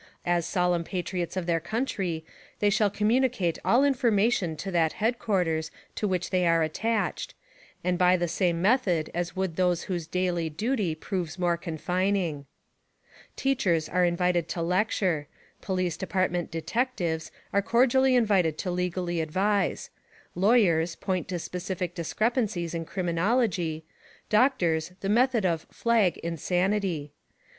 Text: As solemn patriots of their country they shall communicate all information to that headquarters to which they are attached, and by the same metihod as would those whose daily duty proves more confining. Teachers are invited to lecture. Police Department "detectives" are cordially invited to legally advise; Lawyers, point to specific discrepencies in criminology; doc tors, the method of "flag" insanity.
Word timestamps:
As 0.25 0.47
solemn 0.47 0.83
patriots 0.83 1.37
of 1.37 1.45
their 1.45 1.59
country 1.59 2.25
they 2.57 2.71
shall 2.71 2.89
communicate 2.89 3.59
all 3.63 3.83
information 3.83 4.55
to 4.57 4.71
that 4.71 4.93
headquarters 4.93 5.69
to 5.93 6.07
which 6.07 6.31
they 6.31 6.47
are 6.47 6.63
attached, 6.63 7.35
and 7.83 7.99
by 7.99 8.17
the 8.17 8.27
same 8.27 8.63
metihod 8.63 9.11
as 9.13 9.35
would 9.35 9.57
those 9.57 9.83
whose 9.83 10.07
daily 10.07 10.49
duty 10.49 10.95
proves 10.95 11.37
more 11.37 11.55
confining. 11.55 12.47
Teachers 13.35 13.87
are 13.87 14.03
invited 14.03 14.47
to 14.47 14.63
lecture. 14.63 15.27
Police 15.61 15.97
Department 15.97 16.49
"detectives" 16.49 17.29
are 17.53 17.61
cordially 17.61 18.15
invited 18.15 18.57
to 18.57 18.71
legally 18.71 19.21
advise; 19.21 19.91
Lawyers, 20.33 20.95
point 20.95 21.27
to 21.27 21.37
specific 21.37 21.93
discrepencies 21.93 22.73
in 22.73 22.85
criminology; 22.85 23.85
doc 24.31 24.57
tors, 24.57 24.93
the 25.01 25.09
method 25.09 25.45
of 25.45 25.67
"flag" 25.69 26.17
insanity. 26.23 27.11